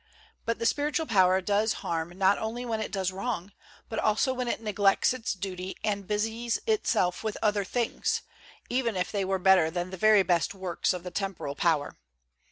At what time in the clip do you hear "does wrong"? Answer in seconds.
2.91-3.51